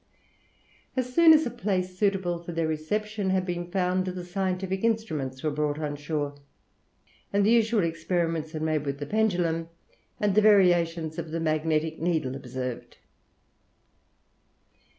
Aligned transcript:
As 0.97 1.13
soon 1.13 1.31
as 1.31 1.45
a 1.45 1.51
place 1.51 1.95
suitable 1.95 2.39
for 2.39 2.53
their 2.53 2.67
reception 2.67 3.29
had 3.29 3.45
been 3.45 3.69
found, 3.69 4.05
the 4.07 4.25
scientific 4.25 4.83
instruments 4.83 5.43
were 5.43 5.51
brought 5.51 5.77
on 5.77 5.95
shore, 5.95 6.33
and 7.31 7.45
the 7.45 7.51
usual 7.51 7.83
experiments 7.83 8.51
were 8.55 8.59
made 8.61 8.83
with 8.83 8.97
the 8.97 9.05
pendulum, 9.05 9.69
and 10.19 10.33
the 10.33 10.41
variations 10.41 11.19
of 11.19 11.29
the 11.29 11.39
magnetic 11.39 12.01
needle 12.01 12.33
observed. 12.33 12.97